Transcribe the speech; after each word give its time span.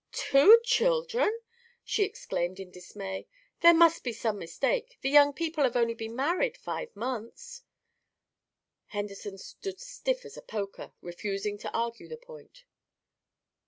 "Two 0.11 0.59
children!" 0.63 1.41
she 1.83 2.01
exclaimed 2.03 2.59
in 2.59 2.71
dismay. 2.71 3.27
"There 3.59 3.71
must 3.75 4.03
be 4.03 4.11
some 4.13 4.39
mistake. 4.39 4.97
The 5.01 5.11
young 5.11 5.31
people 5.31 5.63
have 5.63 5.75
only 5.75 5.93
been 5.93 6.15
married 6.15 6.57
five 6.57 6.95
months." 6.95 7.61
Henderson 8.87 9.37
stood 9.37 9.79
stiff 9.79 10.25
as 10.25 10.37
a 10.37 10.41
poker, 10.41 10.93
refusing 11.01 11.59
to 11.59 11.71
argue 11.71 12.07
the 12.07 12.17
point. 12.17 12.63